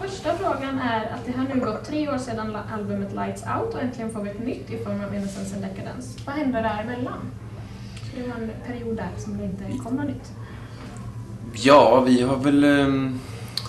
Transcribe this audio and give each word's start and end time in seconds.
Första 0.00 0.34
frågan 0.34 0.78
är 0.78 1.00
att 1.00 1.26
det 1.26 1.32
har 1.32 1.54
nu 1.54 1.60
gått 1.60 1.84
tre 1.84 2.08
år 2.08 2.18
sedan 2.18 2.56
albumet 2.72 3.12
Lights 3.12 3.42
Out 3.42 3.74
och 3.74 3.80
äntligen 3.80 4.10
får 4.10 4.22
vi 4.22 4.30
ett 4.30 4.44
nytt 4.44 4.70
i 4.70 4.84
form 4.84 5.04
av 5.04 5.14
Innocence 5.14 5.54
and 5.54 5.64
Decadence. 5.64 6.20
Vad 6.26 6.34
hände 6.34 6.58
däremellan? 6.58 7.18
Det 8.16 8.22
var 8.22 8.36
en 8.36 8.50
period 8.66 8.96
där 8.96 9.08
som 9.16 9.38
det 9.38 9.44
inte 9.44 9.82
kom 9.84 9.96
något 9.96 10.06
nytt. 10.06 10.32
Ja, 11.52 12.00
vi 12.00 12.22
har 12.22 12.36
väl 12.36 12.64
um, 12.64 13.20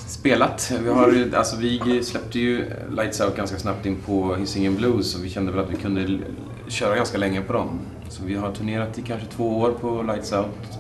spelat. 0.08 0.72
Vi, 0.84 0.90
har, 0.90 1.30
alltså, 1.36 1.58
vi 1.58 2.04
släppte 2.04 2.40
ju 2.40 2.70
Lights 2.90 3.22
Out 3.22 3.36
ganska 3.36 3.60
snabbt 3.60 3.86
in 3.86 3.96
på 3.96 4.36
Hisingen 4.36 4.76
Blues 4.76 5.16
och 5.16 5.26
vi 5.26 5.30
kände 5.30 5.52
väl 5.52 5.62
att 5.62 5.72
vi 5.72 5.76
kunde 5.76 6.20
köra 6.68 6.96
ganska 6.96 7.18
länge 7.18 7.42
på 7.42 7.54
dem. 7.54 7.80
Så 8.10 8.24
vi 8.24 8.36
har 8.36 8.52
turnerat 8.52 9.00
i 9.00 9.02
kanske 9.02 9.28
två 9.28 9.60
år 9.60 9.72
på 9.72 10.02
Lights 10.02 10.34
Out. 10.34 10.80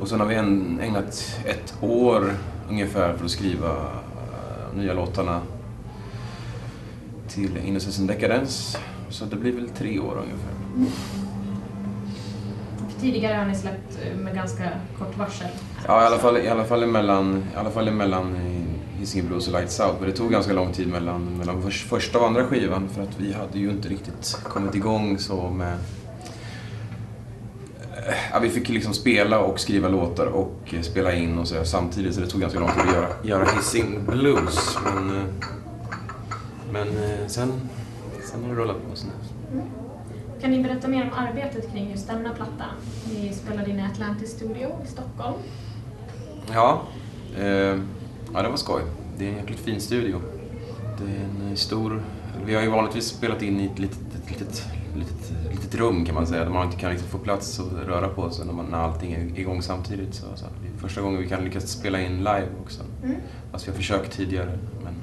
Och 0.00 0.08
sen 0.08 0.20
har 0.20 0.26
vi 0.26 0.34
ägnat 0.84 1.40
ett 1.44 1.74
år 1.80 2.30
ungefär 2.68 3.14
för 3.16 3.24
att 3.24 3.30
skriva 3.30 3.76
nya 4.76 4.94
låtarna 4.94 5.40
till 7.28 7.56
Innocence 7.56 8.00
and 8.00 8.08
Decadence. 8.08 8.78
Så 9.08 9.24
det 9.24 9.36
blir 9.36 9.52
väl 9.52 9.68
tre 9.68 9.98
år 9.98 10.16
ungefär. 10.16 10.52
Mm. 10.76 10.90
Tidigare 13.00 13.36
har 13.36 13.44
ni 13.44 13.54
släppt 13.54 13.98
eh, 14.04 14.16
med 14.16 14.34
ganska 14.34 14.70
kort 14.98 15.18
varsel. 15.18 15.48
Ja, 15.86 16.02
i 16.02 16.06
alla 16.06 16.18
fall, 16.18 16.36
i 16.36 16.48
alla 16.48 16.64
fall 16.64 16.82
emellan, 16.82 17.44
i 17.54 17.56
alla 17.56 17.70
fall 17.70 17.88
emellan 17.88 18.36
Hisingen 18.98 19.28
Blues 19.28 19.46
och 19.46 19.52
Lights 19.52 19.80
Out. 19.80 19.94
Men 20.00 20.10
det 20.10 20.16
tog 20.16 20.30
ganska 20.30 20.52
lång 20.52 20.72
tid 20.72 20.88
mellan, 20.88 21.38
mellan 21.38 21.70
första 21.70 22.18
och 22.18 22.26
andra 22.26 22.44
skivan 22.44 22.88
för 22.88 23.02
att 23.02 23.20
vi 23.20 23.32
hade 23.32 23.58
ju 23.58 23.70
inte 23.70 23.88
riktigt 23.88 24.40
kommit 24.44 24.74
igång 24.74 25.18
så 25.18 25.50
med... 25.50 25.78
Ja, 28.32 28.38
vi 28.38 28.50
fick 28.50 28.68
liksom 28.68 28.94
spela 28.94 29.38
och 29.38 29.60
skriva 29.60 29.88
låtar 29.88 30.26
och 30.26 30.74
spela 30.82 31.14
in 31.14 31.38
och 31.38 31.48
så 31.48 31.64
samtidigt 31.64 32.14
så 32.14 32.20
det 32.20 32.26
tog 32.26 32.40
ganska 32.40 32.60
lång 32.60 32.68
tid 32.68 32.80
att 32.80 32.94
göra, 32.94 33.08
göra 33.22 33.44
Hising 33.44 34.04
Blues. 34.06 34.78
Men, 34.84 35.10
eh, 35.16 35.24
men 36.72 36.88
eh, 36.88 37.26
sen, 37.26 37.52
sen 38.30 38.42
har 38.42 38.50
det 38.50 38.54
rullat 38.54 38.76
på. 38.76 39.06
Mm. 39.52 39.64
Kan 40.40 40.50
ni 40.50 40.62
berätta 40.62 40.88
mer 40.88 41.02
om 41.02 41.10
arbetet 41.18 41.72
kring 41.72 41.90
just 41.90 42.08
denna 42.08 42.34
platta? 42.34 42.64
Ni 43.14 43.32
spelade 43.32 43.70
in 43.70 43.78
i 43.78 43.84
Atlantis 43.84 44.30
Studio 44.30 44.70
i 44.84 44.88
Stockholm. 44.88 45.34
Ja, 46.52 46.82
eh, 47.38 47.46
ja 48.34 48.42
det 48.42 48.48
var 48.48 48.56
skoj. 48.56 48.82
Det 49.18 49.24
är 49.26 49.30
en 49.30 49.36
jäkligt 49.36 49.60
fin 49.60 49.80
studio. 49.80 50.20
Det 50.98 51.04
är 51.04 51.24
en 51.24 51.50
eh, 51.50 51.54
stor... 51.54 52.02
Vi 52.46 52.54
har 52.54 52.62
ju 52.62 52.70
vanligtvis 52.70 53.04
spelat 53.04 53.42
in 53.42 53.60
i 53.60 53.64
ett 53.64 53.78
litet, 53.78 54.14
ett 54.24 54.30
litet, 54.30 54.64
litet, 54.94 55.32
litet 55.50 55.74
rum 55.74 56.04
kan 56.04 56.14
man 56.14 56.26
säga, 56.26 56.44
där 56.44 56.50
man 56.50 56.66
inte 56.66 56.78
kan 56.78 56.90
liksom 56.90 57.08
få 57.08 57.18
plats 57.18 57.58
och 57.58 57.72
röra 57.86 58.08
på 58.08 58.30
sig 58.30 58.46
när, 58.46 58.52
man, 58.52 58.66
när 58.66 58.78
allting 58.78 59.12
är 59.12 59.38
igång 59.38 59.62
samtidigt. 59.62 60.14
Så, 60.14 60.26
så 60.34 60.46
det 60.62 60.68
är 60.68 60.78
första 60.78 61.00
gången 61.00 61.22
vi 61.22 61.28
kan 61.28 61.44
lyckas 61.44 61.68
spela 61.68 62.00
in 62.00 62.18
live 62.18 62.48
också. 62.62 62.82
Mm. 63.04 63.16
Fast 63.52 63.66
vi 63.66 63.70
har 63.70 63.76
försökt 63.76 64.12
tidigare, 64.12 64.58
men 64.84 64.94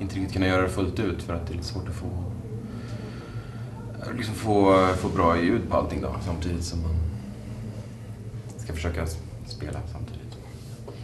inte 0.00 0.14
riktigt 0.14 0.32
kunna 0.32 0.46
göra 0.46 0.62
det 0.62 0.68
fullt 0.68 1.00
ut 1.00 1.22
för 1.22 1.34
att 1.34 1.46
det 1.46 1.52
är 1.52 1.56
lite 1.56 1.68
svårt 1.68 1.88
att 1.88 1.94
få 1.94 2.24
liksom 4.16 4.34
få, 4.34 4.86
få 4.96 5.08
bra 5.08 5.42
ljud 5.42 5.68
på 5.70 5.76
allting 5.76 6.00
då, 6.00 6.16
samtidigt 6.24 6.64
som 6.64 6.82
man 6.82 6.94
ska 8.56 8.72
försöka 8.72 9.06
spela 9.46 9.80
samtidigt. 9.92 10.38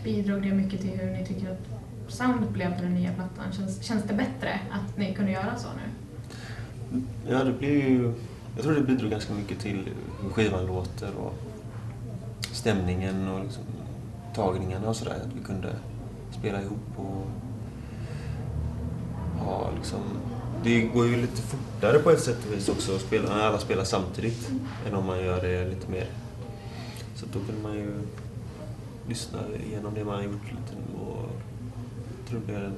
Bidrog 0.05 0.43
det 0.43 0.55
mycket 0.55 0.81
till 0.81 0.91
hur 0.91 1.13
ni 1.13 1.27
tycker 1.27 1.51
att 1.51 2.13
soundet 2.13 2.51
blev 2.51 2.77
på 2.77 2.83
den 2.83 2.95
nya 2.95 3.13
plattan? 3.13 3.53
Känns, 3.53 3.83
känns 3.83 4.05
det 4.05 4.15
bättre 4.15 4.61
att 4.71 4.99
ni 4.99 5.15
kunde 5.15 5.33
göra 5.33 5.57
så 5.57 5.69
nu? 5.69 5.94
Ja, 7.29 7.45
det 7.45 7.53
blir 7.53 7.89
ju... 7.89 8.13
Jag 8.55 8.65
tror 8.65 8.75
det 8.75 8.81
bidrog 8.81 9.11
ganska 9.11 9.35
mycket 9.35 9.61
till 9.61 9.89
hur 10.23 10.31
skivan 10.31 10.67
låter 10.67 11.17
och 11.17 11.35
stämningen 12.53 13.29
och 13.29 13.45
liksom 13.45 13.63
tagningarna 14.35 14.89
och 14.89 14.97
sådär. 14.97 15.15
Att 15.27 15.37
vi 15.37 15.45
kunde 15.45 15.69
spela 16.39 16.63
ihop 16.63 16.79
och 16.97 17.27
ha 19.45 19.71
liksom 19.77 20.01
det 20.65 20.81
går 20.83 21.07
ju 21.07 21.17
lite 21.17 21.43
fortare 21.43 21.99
på 21.99 22.11
ett 22.11 22.21
sätt 22.21 22.47
och 22.47 22.53
vis 22.53 22.69
också 22.69 22.95
att 22.95 23.01
spela, 23.01 23.37
när 23.37 23.43
alla 23.43 23.59
spelar 23.59 23.85
samtidigt 23.85 24.51
än 24.89 24.95
om 24.95 25.07
man 25.07 25.25
gör 25.25 25.43
det 25.43 25.69
lite 25.69 25.91
mer. 25.91 26.07
Så 27.15 27.27
då 27.33 27.39
kan 27.39 27.63
man 27.63 27.75
ju 27.75 27.93
lyssna 29.09 29.39
igenom 29.67 29.95
det 29.95 30.05
man 30.05 30.15
har 30.15 30.23
gjort 30.23 30.45
lite 30.45 30.75
och 31.01 31.31
jag 32.19 32.29
tror 32.29 32.41
det 32.47 32.71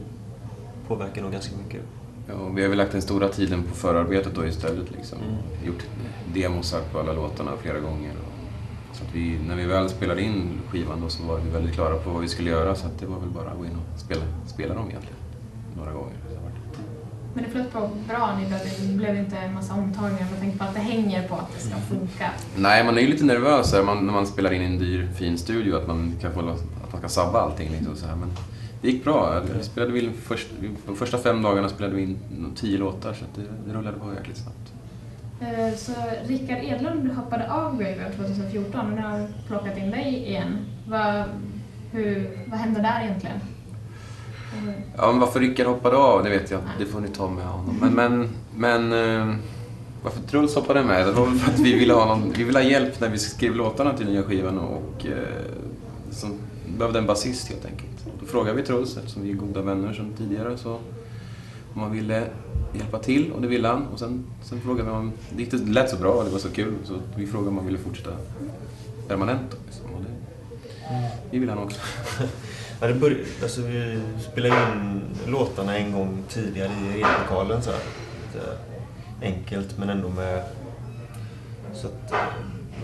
påverkar 0.88 1.22
nog 1.22 1.32
ganska 1.32 1.56
mycket. 1.56 1.82
Ja, 2.28 2.48
vi 2.54 2.62
har 2.62 2.68
väl 2.68 2.78
lagt 2.78 2.92
den 2.92 3.02
stora 3.02 3.28
tiden 3.28 3.62
på 3.62 3.74
förarbetet 3.74 4.34
då 4.34 4.46
istället. 4.46 4.90
Liksom. 4.90 5.18
Mm. 5.18 5.66
Gjort 5.66 5.86
demosar 6.34 6.80
på 6.92 6.98
alla 6.98 7.12
låtarna 7.12 7.50
flera 7.62 7.80
gånger. 7.80 8.12
Så 8.92 9.04
att 9.04 9.14
vi, 9.14 9.38
när 9.48 9.56
vi 9.56 9.64
väl 9.66 9.88
spelade 9.88 10.22
in 10.22 10.60
skivan 10.70 11.00
då 11.00 11.08
så 11.08 11.22
var 11.22 11.38
vi 11.38 11.50
väldigt 11.50 11.74
klara 11.74 11.96
på 11.96 12.10
vad 12.10 12.22
vi 12.22 12.28
skulle 12.28 12.50
göra 12.50 12.74
så 12.74 12.86
att 12.86 12.98
det 12.98 13.06
var 13.06 13.18
väl 13.18 13.30
bara 13.30 13.50
att 13.50 13.58
gå 13.58 13.64
in 13.64 13.70
och 13.70 14.00
spela, 14.00 14.22
spela 14.46 14.74
dem 14.74 14.88
egentligen. 14.88 15.18
Några 15.76 15.92
gånger. 15.92 16.16
Men 17.34 17.44
det 17.44 17.50
flöt 17.50 17.72
på 17.72 17.90
bra, 18.08 18.38
ni 18.40 18.46
blev, 18.46 18.96
blev 18.96 19.16
inte 19.16 19.36
en 19.36 19.54
massa 19.54 19.74
omtagningar 19.74 20.26
med 20.30 20.40
tanke 20.40 20.58
på 20.58 20.64
att 20.64 20.74
det 20.74 20.80
hänger 20.80 21.28
på 21.28 21.34
att 21.34 21.54
det 21.54 21.60
ska 21.60 21.76
funka? 21.76 22.30
Nej, 22.56 22.84
man 22.84 22.96
är 22.98 23.00
ju 23.02 23.06
lite 23.06 23.24
nervös 23.24 23.72
här, 23.72 23.82
man, 23.82 24.06
när 24.06 24.12
man 24.12 24.26
spelar 24.26 24.52
in 24.52 24.62
i 24.62 24.64
en 24.64 24.78
dyr, 24.78 25.08
fin 25.16 25.38
studio, 25.38 25.76
att 25.76 25.86
man 25.86 26.14
kan 26.20 26.32
få 26.32 26.40
att 26.40 26.92
man 26.92 27.00
ska 27.00 27.08
sabba 27.08 27.40
allting. 27.40 27.70
Liksom, 27.70 27.96
så 27.96 28.06
här. 28.06 28.16
Men 28.16 28.30
det 28.86 28.92
gick 28.92 29.04
bra. 29.04 29.40
Vi 29.58 29.64
spelade 29.64 29.92
vi 29.92 30.10
först, 30.22 30.48
de 30.86 30.96
första 30.96 31.18
fem 31.18 31.42
dagarna 31.42 31.68
spelade 31.68 31.96
vi 31.96 32.02
in 32.02 32.18
tio 32.56 32.78
låtar, 32.78 33.12
så 33.12 33.24
det, 33.34 33.42
det 33.66 33.78
rullade 33.78 33.98
på 33.98 34.14
jäkligt 34.14 34.36
snabbt. 34.36 34.72
Eh, 35.40 35.76
så 35.76 35.92
Rickard 36.24 36.58
Edlund 36.64 37.12
hoppade 37.12 37.52
av 37.52 37.78
Graveyard 37.78 38.12
2014 38.16 38.80
och 38.80 38.96
nu 38.96 39.02
har 39.02 39.28
plockat 39.46 39.78
in 39.78 39.90
dig 39.90 40.24
igen. 40.28 40.58
Vad, 40.88 41.24
hur, 41.92 42.38
vad 42.46 42.58
hände 42.58 42.80
där 42.80 43.04
egentligen? 43.04 43.40
Ja, 44.96 45.10
men 45.10 45.20
varför 45.20 45.40
Rickard 45.40 45.66
hoppade 45.66 45.96
av, 45.96 46.24
det 46.24 46.30
vet 46.30 46.50
jag 46.50 46.60
Det 46.78 46.86
får 46.86 47.00
ni 47.00 47.08
ta 47.08 47.30
med 47.30 47.44
honom. 47.44 47.76
Men, 47.80 47.92
men, 47.92 48.28
men 48.54 48.92
eh, 48.92 49.36
varför 50.02 50.22
Truls 50.22 50.54
hoppade 50.54 50.84
med? 50.84 51.06
Det 51.06 51.12
var 51.12 51.26
för 51.26 51.52
att 51.52 51.58
vi 51.58 51.78
ville 51.78 51.92
ha, 51.92 52.04
någon, 52.04 52.32
vi 52.32 52.44
ville 52.44 52.58
ha 52.58 52.66
hjälp 52.66 53.00
när 53.00 53.08
vi 53.08 53.18
skrev 53.18 53.56
låtarna 53.56 53.96
till 53.96 54.06
nya 54.06 54.22
skivan 54.22 54.58
och 54.58 55.06
eh, 55.06 55.12
som 56.10 56.38
behövde 56.78 56.98
en 56.98 57.06
basist 57.06 57.48
helt 57.48 57.64
enkelt. 57.66 57.95
Då 58.20 58.26
frågade 58.26 58.56
vi 58.56 58.62
Truls, 58.62 58.96
eftersom 58.96 59.22
vi 59.22 59.30
är 59.30 59.34
goda 59.34 59.62
vänner 59.62 59.92
sedan 59.92 60.14
tidigare, 60.18 60.56
så 60.56 60.78
om 61.74 61.82
han 61.82 61.92
ville 61.92 62.26
hjälpa 62.72 62.98
till 62.98 63.32
och 63.32 63.42
det 63.42 63.48
ville 63.48 63.68
han. 63.68 63.86
Och 63.86 63.98
sen, 63.98 64.24
sen 64.42 64.60
frågade 64.60 64.90
vi 64.90 64.96
om, 64.96 65.12
det 65.30 65.52
lät 65.52 65.90
så 65.90 65.96
bra 65.96 66.12
och 66.12 66.24
det 66.24 66.30
var 66.30 66.38
så 66.38 66.50
kul 66.50 66.74
så 66.84 66.94
vi 67.16 67.26
frågade 67.26 67.48
om 67.48 67.56
han 67.56 67.66
ville 67.66 67.78
fortsätta 67.78 68.10
permanent. 69.08 69.56
Liksom. 69.66 69.94
Och 69.94 70.02
det, 70.02 70.08
vi 71.30 71.38
ville 71.38 71.52
han 71.52 71.62
också. 71.62 71.80
Ja, 72.80 72.86
det 72.86 72.94
började, 72.94 73.22
alltså, 73.42 73.60
vi 73.60 74.00
spelade 74.30 74.54
in 74.72 75.00
låtarna 75.26 75.76
en 75.76 75.92
gång 75.92 76.22
tidigare 76.28 76.70
i 76.96 77.02
replokalen 77.02 77.62
så 77.62 77.70
här. 77.70 77.80
Lite 78.26 78.58
enkelt 79.22 79.78
men 79.78 79.90
ändå 79.90 80.08
med... 80.08 80.42
Så 81.74 81.86
att, 81.86 82.12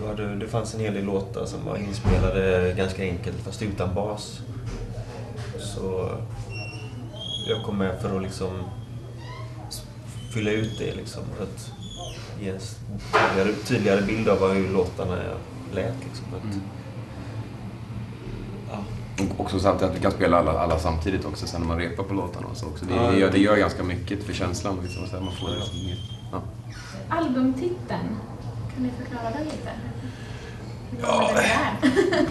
hade, 0.07 0.35
det 0.35 0.47
fanns 0.47 0.73
en 0.73 0.79
hel 0.79 0.93
del 0.93 1.05
låtar 1.05 1.45
som 1.45 1.65
var 1.65 1.77
inspelade 1.77 2.73
ganska 2.77 3.03
enkelt 3.03 3.37
fast 3.37 3.61
utan 3.61 3.95
bas. 3.95 4.41
Så 5.75 6.09
jag 7.47 7.63
kom 7.63 7.77
med 7.77 8.01
för 8.01 8.15
att 8.15 8.21
liksom 8.21 8.49
fylla 10.33 10.51
ut 10.51 10.77
det 10.79 10.95
liksom. 10.95 11.23
För 11.37 11.43
att 11.43 11.71
ge 12.41 12.49
en 12.49 12.59
tydligare, 13.11 13.53
tydligare 13.65 14.01
bild 14.01 14.29
av 14.29 14.53
hur 14.53 14.73
låtarna 14.73 15.15
lät. 15.73 15.95
Liksom. 16.03 16.25
Mm. 16.43 16.61
Och 19.31 19.39
också 19.39 19.59
samtidigt 19.59 19.91
att 19.91 19.97
vi 19.97 20.01
kan 20.01 20.11
spela 20.11 20.39
alla, 20.39 20.51
alla 20.51 20.79
samtidigt 20.79 21.25
också 21.25 21.47
sen 21.47 21.61
när 21.61 21.67
man 21.67 21.79
repar 21.79 22.03
på 22.03 22.13
låtarna. 22.13 22.47
Så 22.53 22.67
också. 22.67 22.85
Det, 22.85 22.93
det, 22.93 23.19
gör, 23.19 23.31
det 23.31 23.39
gör 23.39 23.57
ganska 23.57 23.83
mycket 23.83 24.23
för 24.23 24.33
känslan. 24.33 24.79
Liksom, 24.83 25.07
så 25.07 25.15
man 25.15 25.33
får 25.33 25.49
liksom, 25.49 25.79
ja. 26.31 26.41
Albumtiteln, 27.09 28.17
kan 28.73 28.83
ni 28.83 28.89
förklara 28.99 29.31
den 29.31 29.43
lite? 29.43 29.71
Ja, 31.01 31.29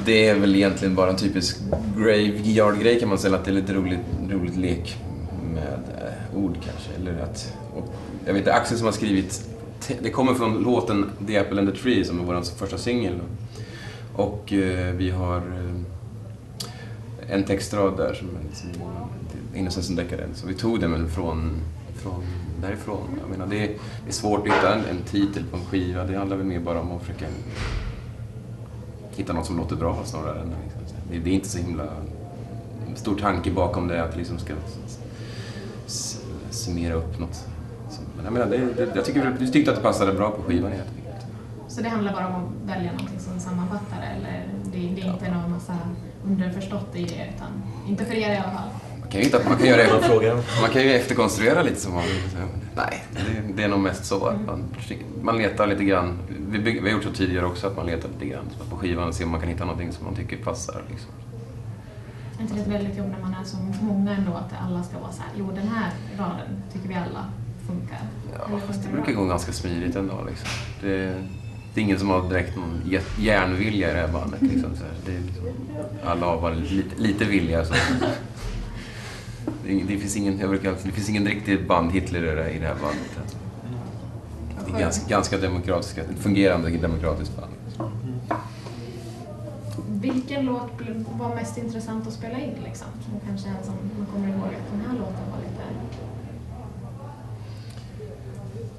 det 0.05 0.29
är 0.29 0.39
väl 0.39 0.57
egentligen 0.57 0.95
bara 0.95 1.11
en 1.11 1.17
typisk 1.17 1.57
graveyard-grej 1.97 3.01
kan 3.01 3.09
man 3.09 3.19
säga. 3.19 3.35
Att 3.35 3.45
det 3.45 3.51
är 3.51 3.55
lite 3.55 3.75
roligt, 3.75 4.01
roligt 4.31 4.57
lek 4.57 4.97
med 5.55 5.81
eh, 5.99 6.39
ord 6.39 6.55
kanske. 6.55 6.91
Eller 6.97 7.23
att, 7.23 7.57
och, 7.77 7.95
jag 8.27 8.33
vet 8.33 8.41
inte, 8.41 8.55
Axel 8.55 8.79
som 8.79 8.87
har 8.87 8.93
skrivit, 8.93 9.49
det 10.03 10.11
kommer 10.11 10.35
från 10.35 10.63
låten 10.63 11.11
The 11.27 11.39
Apple 11.39 11.61
and 11.61 11.73
the 11.75 11.83
Tree 11.83 12.05
som 12.05 12.21
är 12.21 12.25
vår 12.25 12.57
första 12.57 12.79
singel. 12.79 13.21
Och 14.15 14.53
eh, 14.53 14.95
vi 14.95 15.11
har 15.11 15.37
eh, 15.37 17.35
en 17.35 17.45
textrad 17.45 17.97
där 17.97 18.15
som 18.15 18.29
är 18.29 18.49
liksom, 18.49 18.71
Innocence 19.55 19.93
and 19.93 19.99
Decadence. 19.99 20.41
Så 20.41 20.47
vi 20.47 20.55
tog 20.55 20.81
den 20.81 20.93
väl 20.93 21.07
från, 21.07 21.53
från 22.03 22.25
därifrån. 22.61 23.09
Jag 23.21 23.31
menar, 23.31 23.47
det, 23.47 23.63
är, 23.65 23.69
det 24.05 24.09
är 24.09 24.13
svårt 24.13 24.41
att 24.41 24.55
hitta 24.55 24.75
en, 24.75 24.85
en 24.85 25.03
titel 25.03 25.45
på 25.51 25.57
en 25.57 25.65
skiva. 25.65 26.05
Det 26.05 26.17
handlar 26.17 26.37
väl 26.37 26.47
mer 26.47 26.61
bara 26.61 26.81
om 26.81 26.93
att 26.93 27.03
försöka 27.03 27.27
hitta 29.17 29.33
något 29.33 29.47
som 29.47 29.57
låter 29.57 29.77
bra 29.77 29.99
snarare 30.05 30.41
än 30.41 30.55
liksom, 30.79 31.25
det, 31.25 31.31
är 31.31 31.35
inte 31.35 31.49
så 31.49 31.59
himla 31.59 31.85
stor 32.95 33.17
tanke 33.17 33.51
bakom 33.51 33.89
det 33.89 34.05
att 34.05 34.17
liksom 34.17 34.39
ska 34.39 34.55
summera 36.51 36.95
upp 36.95 37.19
något. 37.21 37.47
Men 38.17 38.25
jag 38.25 38.33
menar, 38.33 38.47
det, 38.47 38.85
det, 38.85 38.97
jag 38.97 39.05
tycker 39.05 39.37
du 39.39 39.47
tyckte 39.47 39.71
att 39.71 39.77
det 39.77 39.83
passade 39.83 40.13
bra 40.13 40.31
på 40.31 40.43
skivan 40.43 40.73
helt 40.73 40.89
enkelt. 40.89 41.27
Så 41.69 41.83
det 41.83 41.89
handlar 41.89 42.13
bara 42.13 42.27
om 42.27 42.35
att 42.35 42.77
välja 42.77 42.93
någonting 42.93 43.21
som 43.21 43.41
sammanfattar 43.41 44.03
eller 44.17 44.49
det, 44.65 44.79
det 44.79 44.79
är 44.79 45.07
inte 45.07 45.27
ja. 45.27 45.35
någon 45.35 45.51
massa 45.51 45.79
underförstått 46.27 46.97
i 46.97 47.05
det, 47.05 47.31
utan 47.37 47.63
inte 47.89 48.05
för 48.05 48.15
er 48.15 48.33
i 48.33 48.37
alla 48.37 48.53
fall. 48.53 48.69
Kan 49.13 49.21
ju 49.21 49.25
hitta, 49.27 49.49
man 49.49 49.59
kan 49.59 49.67
göra 49.67 50.03
frågar. 50.03 50.35
Man 50.61 50.71
kan 50.73 50.83
ju 50.83 50.93
efterkonstruera 50.95 51.63
lite 51.63 51.81
som 51.81 51.93
man 51.95 52.03
vill. 52.03 52.23
Nej, 52.77 53.05
det, 53.13 53.53
det 53.57 53.63
är 53.63 53.69
nog 53.69 53.81
mest 53.81 54.05
så. 54.05 54.27
att 54.27 54.47
Man, 54.47 54.65
man 55.23 55.39
letar 55.39 55.67
lite 55.67 55.85
grann. 55.85 56.19
Vi, 56.51 56.59
bygg, 56.59 56.83
vi 56.83 56.89
har 56.91 56.97
gjort 56.97 57.05
så 57.05 57.13
tidigare 57.13 57.47
också, 57.47 57.67
att 57.67 57.77
man 57.77 57.87
letar 57.87 58.09
lite 58.09 58.27
grann 58.27 58.45
på 58.71 58.77
skivan 58.77 59.09
och 59.09 59.15
ser 59.15 59.25
om 59.25 59.31
man 59.31 59.41
kan 59.41 59.49
hitta 59.49 59.65
någonting 59.65 59.93
som 59.93 60.05
man 60.05 60.15
tycker 60.15 60.37
passar. 60.37 60.83
Liksom. 60.91 61.11
Är 62.39 62.43
inte 62.43 62.55
det 62.55 62.61
ett 62.61 62.67
väldigt 62.69 62.97
jobb 62.99 63.07
när 63.11 63.21
man 63.31 63.35
är 63.41 63.45
så 63.45 63.57
många 63.85 64.11
ändå, 64.17 64.33
att 64.35 64.53
alla 64.67 64.83
ska 64.83 64.99
vara 64.99 65.13
så 65.13 65.23
här, 65.23 65.31
jo 65.39 65.51
den 65.55 65.69
här 65.69 65.91
raden 66.19 66.63
tycker 66.73 66.89
vi 66.89 66.95
alla 66.95 67.27
funkar. 67.67 67.99
Ja, 68.39 68.59
fast 68.67 68.69
det 68.69 68.75
funkar 68.75 68.93
brukar 68.93 69.13
bra? 69.13 69.23
gå 69.23 69.29
ganska 69.29 69.53
smidigt 69.53 69.97
ändå. 69.97 70.15
Liksom. 70.29 70.49
Det, 70.81 71.15
det 71.75 71.81
är 71.81 71.85
ingen 71.85 71.99
som 71.99 72.09
har 72.11 72.29
direkt 72.29 72.57
någon 72.57 72.81
jä- 72.87 73.21
järnvilja 73.21 73.91
i 73.91 73.95
det 73.95 74.01
här 74.01 74.09
bandet. 74.13 74.43
Liksom. 74.43 74.77
Så 74.77 74.83
här, 74.85 74.93
det 75.07 75.13
är 75.17 75.21
liksom, 75.21 75.45
alla 76.05 76.27
har 76.27 76.41
bara 76.41 76.55
lite, 76.55 77.03
lite 77.03 77.25
vilja. 77.25 77.65
Så. 77.65 77.75
Det, 79.67 79.99
finns 79.99 80.17
ingen, 80.17 80.39
jag 80.39 80.49
brukar, 80.49 80.71
det 80.85 80.93
finns 80.93 81.09
ingen 81.09 81.27
riktig 81.27 81.67
band-Hitler 81.67 82.49
i 82.49 82.59
det 82.59 82.67
här 82.67 82.75
bandet. 82.75 83.37
Det 84.67 84.77
är 84.77 84.81
ganska, 84.81 85.09
ganska 85.09 85.39
demokratiskt, 85.39 85.99
ett 85.99 86.19
fungerande 86.19 86.71
demokratiskt 86.71 87.37
band. 87.37 87.53
Vilken 89.89 90.45
låt 90.45 90.71
var 91.19 91.35
mest 91.35 91.59
intressant 91.59 92.07
att 92.07 92.13
spela 92.13 92.41
in 92.41 92.55
liksom? 92.65 92.87
Som 93.05 93.29
kanske 93.29 93.49
en 93.49 93.65
som 93.65 93.75
man 93.99 94.07
kommer 94.13 94.29
ihåg 94.29 94.45
att 94.45 94.71
den 94.73 94.81
här 94.81 94.99
låten 94.99 95.31
var 95.31 95.39
lite... 95.39 95.63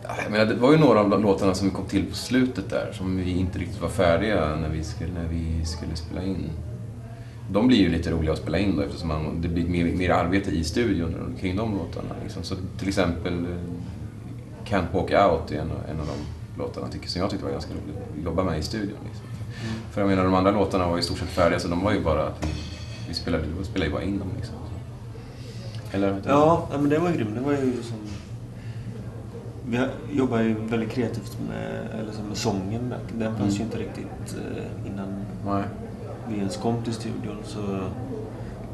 Ja, 0.04 0.10
Jag 0.24 0.32
menar, 0.32 0.46
det 0.46 0.56
var 0.56 0.72
ju 0.72 0.78
några 0.78 1.00
av 1.00 1.22
låtarna 1.22 1.54
som 1.54 1.72
kom 1.72 1.86
till 1.86 2.06
på 2.06 2.16
slutet 2.16 2.70
där 2.70 2.92
som 2.94 3.18
vi 3.18 3.32
inte 3.32 3.60
riktigt 3.60 3.82
var 3.82 3.90
färdiga 3.90 4.56
när 4.56 4.70
vi 4.70 4.84
skulle, 4.84 5.14
när 5.14 5.28
vi 5.28 5.66
skulle 5.66 5.96
spela 5.96 6.24
in. 6.24 6.50
De 7.52 7.68
blir 7.68 7.78
ju 7.78 7.90
lite 7.90 8.12
roliga 8.12 8.32
att 8.34 8.40
spela 8.40 8.58
in 8.58 8.76
då 8.76 8.82
eftersom 8.82 9.08
man, 9.08 9.42
det 9.42 9.48
blir 9.48 9.68
mer, 9.68 9.86
mer 9.86 10.10
arbete 10.10 10.52
i 10.52 10.64
studion 10.64 11.36
kring 11.40 11.56
de 11.56 11.72
låtarna. 11.72 12.16
Liksom. 12.24 12.44
Så 12.44 12.56
till 12.80 12.88
exempel 12.88 13.34
eh, 13.46 13.50
Can't 14.70 14.86
Walk 14.94 15.12
Out 15.12 15.52
är 15.52 15.56
en, 15.62 15.72
av- 15.72 15.84
en 15.92 16.00
av 16.00 16.08
de 16.08 16.60
låtarna 16.62 16.88
tycker, 16.88 17.10
som 17.10 17.22
jag 17.22 17.30
tyckte 17.30 17.46
var 17.46 17.52
ganska 17.52 17.72
roligt 17.74 17.98
att 18.20 18.24
jobba 18.26 18.44
med 18.44 18.60
i 18.60 18.62
studion. 18.64 18.98
Liksom. 19.08 19.26
För 19.92 20.02
jag 20.02 20.08
menar, 20.08 20.24
de 20.24 20.34
andra 20.34 20.52
låtarna 20.52 20.88
var 20.88 20.98
i 20.98 21.02
stort 21.02 21.18
sett 21.18 21.28
färdiga 21.30 21.60
så 21.60 21.68
de 21.68 21.84
var 21.84 21.92
ju 21.94 22.04
bara 22.04 22.28
att 22.28 22.46
vi, 22.46 22.50
vi 23.08 23.14
spelade, 23.14 23.44
vi 23.60 23.66
spelade 23.66 23.86
ju 23.86 23.92
bara 23.94 24.04
in 24.04 24.20
dem. 24.20 24.28
Liksom. 24.36 24.56
Eller? 25.92 26.22
Ja, 26.28 26.68
men 26.72 26.90
det 26.90 27.00
var 27.00 27.10
ju 27.10 27.16
grymt. 27.16 27.36
Det 27.36 27.42
var 27.42 27.52
ju 27.52 27.74
som... 27.84 27.98
Vi 29.66 29.80
jobbar 30.18 30.40
ju 30.42 30.54
väldigt 30.54 30.90
kreativt 30.92 31.38
med, 31.50 31.88
eller 32.00 32.12
så 32.12 32.22
med 32.24 32.38
sången. 32.38 32.94
Den 33.18 33.36
fanns 33.38 33.60
ju 33.60 33.64
inte 33.64 33.78
riktigt 33.78 34.36
eh, 34.38 34.92
innan 34.92 35.08
Nej. 35.46 35.64
Vi 36.30 36.38
ens 36.38 36.58
kom 36.58 36.84
till 36.84 36.94
studion. 36.94 37.38
Så 37.44 37.90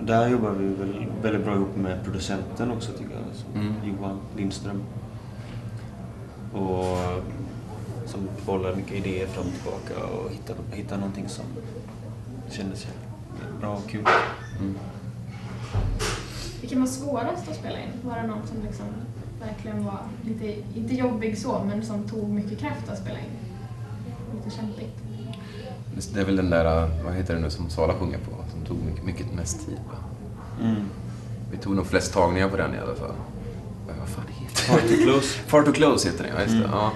där 0.01 0.27
jobbar 0.27 0.51
vi 0.51 0.67
väl 0.67 1.05
väldigt 1.21 1.43
bra 1.43 1.55
ihop 1.55 1.75
med 1.75 2.03
producenten 2.03 2.71
också 2.71 2.91
tycker 2.91 3.13
jag. 3.13 3.35
Som 3.35 3.61
Mm. 3.61 3.73
Johan 3.83 4.19
Lindström. 4.37 4.83
Och 6.53 6.97
som 8.05 8.29
bollar 8.45 8.75
mycket 8.75 9.05
idéer 9.05 9.27
fram 9.27 9.45
och 9.45 9.53
tillbaka 9.53 10.05
och 10.05 10.31
hittar, 10.31 10.55
hittar 10.71 10.97
någonting 10.97 11.29
som 11.29 11.45
kändes 12.49 12.87
bra 13.59 13.75
och 13.75 13.89
kul. 13.89 14.05
Mm. 14.59 14.75
Vilken 16.61 16.79
var 16.79 16.87
svårast 16.87 17.49
att 17.49 17.55
spela 17.55 17.79
in? 17.79 17.89
Var 18.03 18.15
det 18.15 18.27
någon 18.27 18.47
som 18.47 18.57
liksom 18.67 18.85
verkligen 19.39 19.85
var 19.85 19.99
lite, 20.25 20.55
inte 20.75 20.95
jobbig 20.95 21.37
så, 21.37 21.63
men 21.63 21.85
som 21.85 22.03
tog 22.03 22.29
mycket 22.29 22.59
kraft 22.59 22.89
att 22.89 22.99
spela 22.99 23.19
in? 23.19 23.31
Lite 24.35 24.55
kämpigt. 24.55 25.08
Det 26.07 26.19
är 26.19 26.25
väl 26.25 26.35
den 26.35 26.49
där, 26.49 26.83
äh, 26.83 26.89
vad 27.05 27.13
heter 27.13 27.33
det 27.33 27.39
nu, 27.39 27.49
som 27.49 27.69
Sala 27.69 27.93
sjunger 27.93 28.17
på, 28.17 28.31
som 28.51 28.65
tog 28.65 28.77
mycket, 28.85 29.03
mycket 29.05 29.33
mest 29.33 29.65
tid. 29.65 29.77
Mm. 30.61 30.75
Vi 31.51 31.57
tog 31.57 31.75
nog 31.75 31.87
flest 31.87 32.13
tagningar 32.13 32.49
på 32.49 32.57
den 32.57 32.75
i 32.75 32.77
alla 32.77 32.95
fall. 32.95 33.11
Vad 33.99 34.09
fan 34.09 34.25
heter 34.27 34.55
Far 34.55 34.79
too 34.79 35.03
close. 35.03 35.27
Far 35.47 35.63
to 35.63 35.71
close 35.71 36.09
heter 36.09 36.23
den, 36.23 36.33
ja. 36.35 36.41
Just 36.41 36.53
det. 36.53 36.57
Mm. 36.57 36.71
Ja. 36.71 36.91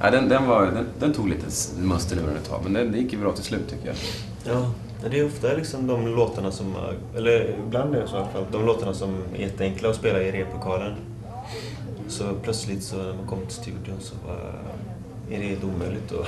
Ja, 0.00 0.10
den, 0.10 0.28
den, 0.28 0.46
var, 0.46 0.66
den, 0.66 0.86
den 0.98 1.12
tog 1.12 1.28
lite 1.28 1.46
musten 1.78 2.18
ur 2.18 2.26
den 2.26 2.36
ett 2.36 2.48
tag, 2.48 2.60
men 2.64 2.72
den, 2.72 2.92
det 2.92 2.98
gick 2.98 3.12
ju 3.12 3.18
bra 3.18 3.32
till 3.32 3.44
slut 3.44 3.68
tycker 3.70 3.86
jag. 3.86 3.96
Ja, 4.44 4.70
det 5.10 5.18
är 5.18 5.26
ofta 5.26 5.52
liksom 5.52 5.86
de 5.86 6.06
låtarna 6.06 6.52
som, 6.52 6.74
eller 7.16 7.56
ibland 7.66 7.94
är 7.94 8.00
det 8.00 8.08
så 8.08 8.16
i 8.16 8.18
alla 8.18 8.28
fall, 8.28 8.44
de 8.52 8.66
låtarna 8.66 8.94
som 8.94 9.22
är 9.34 9.40
jätteenkla 9.40 9.90
att 9.90 9.96
spela 9.96 10.22
i 10.22 10.32
replokalen. 10.32 10.94
Så 12.08 12.24
plötsligt 12.42 12.82
så 12.82 12.96
när 12.96 13.14
man 13.14 13.26
kommer 13.26 13.46
till 13.46 13.54
studion 13.54 13.96
så 14.00 14.14
bara, 14.26 14.52
är 15.30 15.40
det 15.40 15.46
helt 15.46 15.64
omöjligt 15.64 16.12
att 16.12 16.26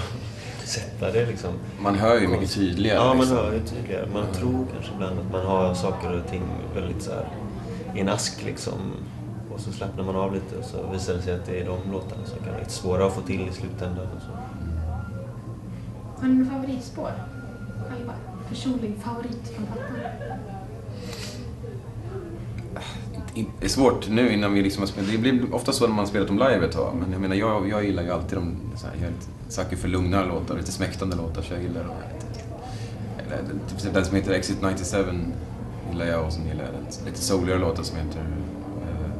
sätta 0.70 1.12
det 1.12 1.26
liksom. 1.26 1.50
Man 1.80 1.94
hör 1.94 2.20
ju 2.20 2.28
mycket 2.28 2.52
tydligare. 2.54 2.98
Ja, 2.98 3.06
man 3.06 3.16
liksom. 3.16 3.36
hör 3.36 3.52
ju 3.52 3.60
tydligare. 3.60 4.06
Man 4.12 4.32
tror 4.32 4.66
kanske 4.72 4.92
ibland 4.94 5.18
att 5.18 5.32
man 5.32 5.46
har 5.46 5.74
saker 5.74 6.12
och 6.12 6.30
ting 6.30 6.42
väldigt 6.74 7.02
så 7.02 7.10
här 7.10 7.28
i 7.94 8.00
en 8.00 8.08
ask 8.08 8.44
liksom. 8.44 8.78
Och 9.54 9.60
så 9.60 9.72
slappnar 9.72 10.04
man 10.04 10.16
av 10.16 10.34
lite 10.34 10.56
och 10.56 10.64
så 10.64 10.90
visar 10.92 11.14
det 11.14 11.22
sig 11.22 11.34
att 11.34 11.46
det 11.46 11.60
är 11.60 11.64
de 11.64 11.92
låtarna 11.92 12.26
som 12.26 12.38
kan 12.38 12.48
vara 12.48 12.58
lite 12.58 12.72
svåra 12.72 13.06
att 13.06 13.14
få 13.14 13.20
till 13.20 13.48
i 13.48 13.52
slutändan. 13.52 14.06
Och 14.16 14.22
så. 14.22 14.30
Har 16.20 16.28
ni 16.28 16.34
några 16.34 16.50
favoritspår? 16.50 17.12
Själva? 17.88 18.12
Personlig 18.48 18.94
favorit 19.02 19.48
från 19.48 19.66
plattan? 19.66 20.59
Det 23.34 23.64
är 23.64 23.68
svårt 23.68 24.08
nu 24.08 24.32
innan 24.32 24.54
vi 24.54 24.62
liksom 24.62 24.82
har 24.82 24.88
spelat. 24.88 25.10
Det 25.10 25.18
blir 25.18 25.54
ofta 25.54 25.72
så 25.72 25.86
när 25.86 25.94
man 25.94 26.06
spelat 26.06 26.28
dem 26.28 26.38
live 26.38 26.66
ett 26.66 26.72
tag. 26.72 26.96
Men 27.00 27.12
jag 27.12 27.20
menar, 27.20 27.36
jag, 27.36 27.68
jag 27.68 27.84
gillar 27.84 28.02
ju 28.02 28.10
alltid 28.10 28.38
de 28.38 28.56
så 28.76 28.86
här, 28.86 28.94
jag 28.94 29.06
är 29.06 29.64
lite 29.70 29.76
för 29.76 29.88
lugnare 29.88 30.26
låtar, 30.26 30.56
lite 30.56 30.72
smäktande 30.72 31.16
låtar. 31.16 31.42
Så 31.42 31.54
jag 31.54 31.62
gillar 31.62 31.80
de 31.80 31.88
här 31.88 32.12
lite... 32.14 32.40
Eller 33.26 33.82
typ 33.82 33.94
den 33.94 34.04
som 34.04 34.16
heter 34.16 34.32
Exit 34.32 34.62
97 34.62 35.04
gillar 35.90 36.06
jag 36.06 36.24
och 36.24 36.32
sen 36.32 36.46
gillar 36.46 36.64
jag 36.64 36.72
den 36.72 37.06
lite 37.06 37.20
souligare 37.20 37.58
låtar 37.58 37.82
som 37.82 37.96
heter 37.96 38.20
eh, 38.20 39.10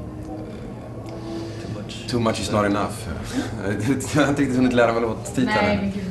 Too 1.62 1.82
much. 1.82 2.10
Too 2.10 2.20
much 2.20 2.40
is 2.40 2.52
not 2.52 2.64
enough. 2.64 2.94
jag 4.14 4.22
har 4.22 4.28
inte 4.28 4.42
riktigt 4.42 4.56
hunnit 4.56 4.72
lära 4.72 4.92
mig 4.92 5.02
låttiteln 5.02 5.46
Nej, 5.46 5.74
än. 5.74 5.80
men 5.80 5.92
gud. 5.92 6.04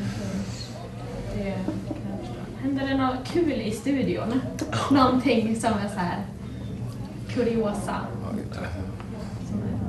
Det 1.35 1.43
kan 1.43 1.47
jag 1.47 2.19
förstå. 2.19 2.39
Händer 2.61 2.87
det 2.87 2.97
något 2.97 3.27
kul 3.33 3.61
i 3.61 3.71
studion? 3.71 4.41
Någonting 4.91 5.59
som 5.61 5.73
är 5.73 5.89
så 5.93 5.99
här 5.99 6.25
kuriosa? 7.33 7.95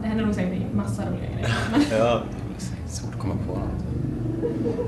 Det 0.03 0.09
händer 0.09 0.25
nog 0.25 0.35
säkert 0.35 0.73
massa 0.75 1.03
roliga 1.03 1.31
grejer. 1.33 1.55
Ja, 1.99 2.23
Svårt 2.89 3.15
att 3.15 3.21
komma 3.21 3.35
på 3.47 3.53
något. 3.53 3.69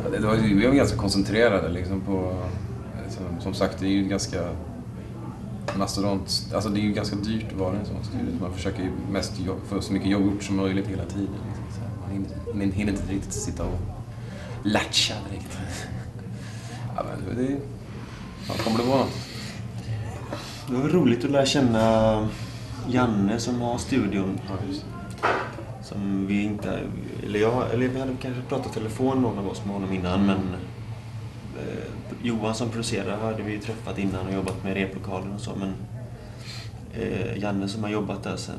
Ja, 0.04 0.18
det 0.20 0.26
var, 0.26 0.34
ju- 0.36 0.58
vi 0.58 0.66
var 0.66 0.74
ganska 0.74 0.96
koncentrerade 0.96 1.68
liksom 1.68 2.00
på... 2.00 2.36
Som, 3.08 3.40
som 3.40 3.54
sagt, 3.54 3.78
det 3.80 3.86
är 3.86 3.90
ju 3.90 4.04
ganska 4.08 4.48
mastodont... 5.78 6.46
Alltså 6.54 6.68
det 6.70 6.80
är 6.80 6.82
ju 6.82 6.92
ganska 6.92 7.16
dyrt 7.16 7.46
att 7.52 7.58
vara 7.58 7.76
en 7.76 7.86
sån 7.86 8.04
studio. 8.04 8.34
Man 8.40 8.52
försöker 8.54 8.82
ju 8.82 8.90
mest 9.12 9.32
få 9.68 9.80
så 9.80 9.92
mycket 9.92 10.08
jobb 10.10 10.22
gjort 10.24 10.42
som 10.42 10.56
möjligt 10.56 10.86
hela 10.88 11.04
tiden. 11.04 11.28
Liksom. 11.66 11.82
Man 12.02 12.10
hinner, 12.12 12.28
man 12.54 12.72
hinner 12.72 12.92
inte 12.92 13.12
riktigt 13.12 13.32
sitta 13.32 13.64
och 13.64 13.78
latcha 14.62 15.14
direkt. 15.30 15.58
Ja, 16.96 17.02
men 17.26 17.36
det... 17.46 17.52
Ja, 18.48 18.54
kommer 18.64 18.78
det 18.78 18.84
vara 18.84 18.98
något? 18.98 19.12
det 20.68 20.74
var 20.76 20.88
roligt 20.88 21.24
att 21.24 21.30
lära 21.30 21.46
känna 21.46 22.28
Janne 22.88 23.38
som 23.38 23.60
har 23.60 23.78
studion. 23.78 24.40
Som 25.82 26.26
vi 26.26 26.42
inte... 26.42 26.78
Eller, 27.26 27.40
jag, 27.40 27.70
eller 27.72 27.88
vi 27.88 28.00
hade 28.00 28.12
kanske 28.22 28.42
pratat 28.48 28.72
telefon 28.72 29.22
någon 29.22 29.38
av 29.38 29.48
oss 29.48 29.64
med 29.64 29.74
honom 29.74 29.92
innan 29.92 30.26
men 30.26 30.36
eh, 31.58 31.84
Johan 32.22 32.54
som 32.54 32.68
producerar 32.68 33.16
hade 33.18 33.42
vi 33.42 33.52
ju 33.52 33.58
träffat 33.60 33.98
innan 33.98 34.26
och 34.26 34.32
jobbat 34.34 34.64
med 34.64 34.74
replokalen 34.74 35.32
och 35.32 35.40
så 35.40 35.50
men 35.56 35.72
eh, 36.94 37.38
Janne 37.38 37.68
som 37.68 37.82
har 37.82 37.90
jobbat 37.90 38.22
där 38.22 38.36
sedan 38.36 38.54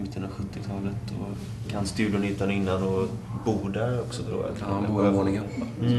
mitten 0.00 0.24
av 0.24 0.30
70-talet 0.30 0.96
och 1.20 1.70
kan 1.72 1.86
studion 1.86 2.24
utan 2.24 2.50
innan 2.50 2.82
och 2.82 3.08
bor 3.44 3.70
där 3.70 4.00
också 4.00 4.22
tror 4.22 4.42
jag. 4.42 4.50
Ja, 4.60 4.74
han 4.74 4.94
bor 4.94 5.06
en 5.06 5.14
våning 5.14 5.38
upp. 5.38 5.50
Mm. 5.80 5.98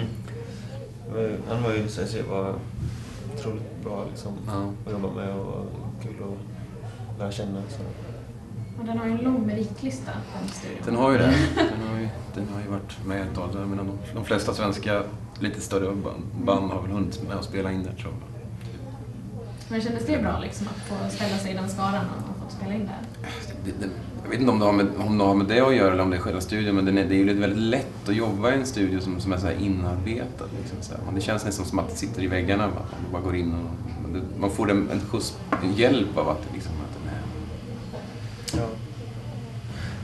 Eh, 1.17 1.31
Han 1.49 1.63
var 1.63 1.73
ju, 1.73 1.87
så 1.87 2.17
jag 2.17 2.23
var 2.23 2.53
otroligt 3.35 3.83
bra 3.83 4.05
liksom, 4.09 4.31
Ja. 4.47 4.71
att 4.85 4.91
jobba 4.91 5.13
med 5.15 5.35
och 5.35 5.65
kul 6.03 6.11
att 6.23 6.54
lära 7.19 7.31
känna. 7.31 7.61
Så. 7.69 7.83
och 8.79 8.85
den 8.85 8.97
har 8.97 9.05
ju 9.05 9.11
en 9.11 9.17
lång 9.17 9.47
meritlista, 9.47 10.11
den 10.39 10.49
studion. 10.49 10.81
Den 10.85 10.95
har 10.95 11.11
ju 11.11 11.17
det. 11.17 11.33
Den 11.55 11.89
har 11.89 11.99
ju, 11.99 12.09
den 12.35 12.47
har 12.53 12.61
ju 12.61 12.67
varit 12.67 13.05
med 13.05 13.21
ett 13.21 13.35
tag. 13.35 13.49
Jag 13.53 13.67
menar, 13.67 13.83
de, 13.83 13.97
de 14.13 14.25
flesta 14.25 14.53
svenska 14.53 15.03
lite 15.39 15.61
större 15.61 15.95
band, 15.95 16.23
band 16.45 16.71
har 16.71 16.81
väl 16.81 16.91
hunnit 16.91 17.23
med 17.27 17.37
att 17.37 17.45
spela 17.45 17.71
in 17.71 17.83
där 17.83 17.91
tror 17.91 18.13
jag. 18.13 18.35
Men 19.69 19.81
kändes 19.81 20.05
det 20.05 20.17
bra 20.17 20.39
liksom 20.39 20.67
att 20.67 20.81
få 20.89 21.15
ställa 21.15 21.37
sig 21.37 21.51
i 21.51 21.53
den 21.53 21.69
skaran 21.69 22.05
och 22.29 22.43
fått 22.43 22.51
spela 22.51 22.73
in 22.73 22.85
där? 22.85 23.27
Det, 23.65 23.71
det, 23.71 23.89
jag 24.23 24.29
vet 24.29 24.39
inte 24.39 24.51
om 24.51 24.59
det, 24.59 24.65
har 24.65 24.73
med, 24.73 24.87
om 24.97 25.17
det 25.17 25.23
har 25.23 25.35
med 25.35 25.47
det 25.47 25.59
att 25.59 25.75
göra 25.75 25.93
eller 25.93 26.03
om 26.03 26.09
det 26.09 26.17
är 26.17 26.21
själva 26.21 26.41
studion, 26.41 26.75
men 26.75 26.85
den 26.85 26.97
är, 26.97 27.05
det 27.05 27.15
är 27.15 27.17
ju 27.17 27.39
väldigt 27.39 27.59
lätt 27.59 28.09
att 28.09 28.15
jobba 28.15 28.51
i 28.51 28.55
en 28.55 28.65
studio 28.65 28.99
som, 28.99 29.19
som 29.19 29.33
är 29.33 29.37
så 29.37 29.45
här 29.45 29.53
inarbetad. 29.53 30.45
Liksom, 30.61 30.77
så 30.81 30.93
här. 30.93 31.15
Det 31.15 31.21
känns 31.21 31.45
nästan 31.45 31.65
som 31.65 31.79
att 31.79 31.89
det 31.89 31.95
sitter 31.95 32.23
i 32.23 32.27
väggarna. 32.27 32.67
Man 32.67 33.11
bara 33.11 33.21
går 33.21 33.35
in 33.35 33.53
och 33.53 33.59
man, 34.01 34.13
det, 34.13 34.39
man 34.39 34.49
får 34.49 34.71
en, 34.71 34.89
en, 34.89 34.99
skjuts, 34.99 35.37
en 35.63 35.73
hjälp 35.73 36.17
av 36.17 36.29
att, 36.29 36.41
det 36.41 36.53
liksom, 36.53 36.71
att 36.73 37.03
den 37.03 37.13
är... 37.13 37.21
Ja. 38.63 38.69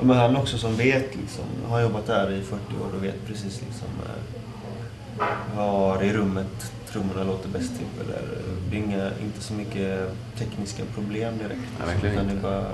Och 0.01 0.07
men 0.07 0.17
han 0.17 0.35
också 0.35 0.57
som 0.57 0.75
vet, 0.75 1.15
liksom, 1.15 1.43
har 1.69 1.81
jobbat 1.81 2.05
där 2.07 2.31
i 2.31 2.41
40 2.41 2.55
år 2.55 2.97
och 2.97 3.03
vet 3.03 3.27
precis 3.27 3.61
liksom, 3.61 3.87
eh, 4.05 5.57
var 5.57 6.03
i 6.03 6.13
rummet 6.13 6.71
trummorna 6.91 7.23
låter 7.23 7.49
bäst 7.49 7.71
ihop. 7.71 8.07
Eller, 8.07 8.21
det 8.69 8.77
är 8.77 8.79
inga, 8.79 9.05
inte 9.05 9.41
så 9.41 9.53
mycket 9.53 9.99
tekniska 10.37 10.83
problem 10.95 11.37
direkt. 11.37 11.61
Nej, 11.79 11.87
verkligen 11.87 12.15
Utan 12.15 12.29
inte. 12.29 12.41
bara, 12.41 12.65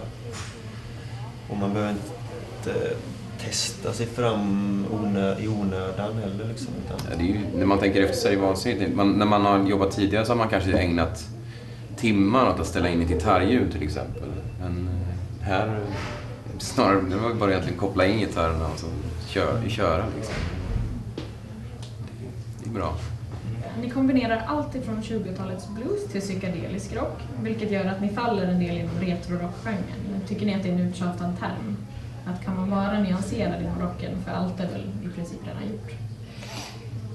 och 1.49 1.57
man 1.57 1.73
behöver 1.73 1.91
inte 1.91 2.95
testa 3.45 3.93
sig 3.93 4.05
fram 4.05 4.85
onö, 4.91 5.35
i 5.39 5.47
onödan 5.47 6.13
heller. 6.17 6.45
Liksom, 6.49 6.67
Ja, 6.89 7.15
Det 7.17 7.23
är 7.23 7.27
ju, 7.27 7.39
när 7.55 7.65
man 7.65 7.79
tänker 7.79 8.01
efter 8.03 8.17
så 8.17 8.27
är 8.27 8.31
det 8.31 8.37
vansinnigt. 8.37 8.95
Man, 8.95 9.11
när 9.11 9.25
man 9.25 9.45
har 9.45 9.67
jobbat 9.69 9.91
tidigare 9.91 10.25
så 10.25 10.31
har 10.31 10.37
man 10.37 10.49
kanske 10.49 10.77
ägnat 10.77 11.27
timmar 11.95 12.49
åt 12.49 12.59
att 12.59 12.67
ställa 12.67 12.89
in 12.89 13.01
ett 13.01 13.07
gitarrljud 13.09 13.71
till 13.71 13.83
exempel. 13.83 14.29
Men 14.61 14.89
eh, 14.89 15.47
här, 15.47 15.67
eh, 15.67 15.73
snarare, 16.65 17.01
det 17.01 17.15
var 17.15 17.33
bara 17.33 17.51
egentligen 17.51 17.79
koppla 17.79 18.05
in 18.05 18.19
gitarrerna 18.19 18.67
och 18.67 18.79
så 18.79 18.87
kör, 19.27 19.69
köra 19.69 20.05
liksom. 20.15 20.35
Det, 22.63 22.69
är 22.69 22.73
bra. 22.73 22.95
Ni 23.81 23.89
kombinerar 23.89 24.45
allt 24.47 24.75
ifrån 24.75 25.01
20-talets 25.01 25.67
blues 25.69 26.07
till 26.11 26.21
psykedelisk 26.21 26.95
rock, 26.95 27.19
vilket 27.41 27.71
gör 27.71 27.85
att 27.85 28.01
ni 28.01 28.09
faller 28.09 28.43
en 28.43 28.59
del 28.59 28.77
inom 28.77 28.95
retrorockgenren. 28.99 30.21
Tycker 30.27 30.45
ni 30.45 30.55
att 30.55 30.63
det 30.63 30.69
är 30.69 30.73
en 30.73 30.79
uttjatad 30.79 31.39
term? 31.39 31.77
Att 32.25 32.45
kan 32.45 32.55
man 32.55 32.69
vara 32.69 32.99
nyanserad 32.99 33.61
inom 33.61 33.81
rocken, 33.81 34.11
för 34.25 34.31
allt 34.31 34.59
är 34.59 34.67
väl 34.67 34.83
i 35.03 35.15
princip 35.15 35.39
redan 35.45 35.71
gjort? 35.71 35.91